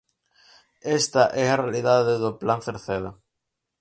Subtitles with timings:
[0.99, 3.11] Esta é a realidade do Plan Cerceda.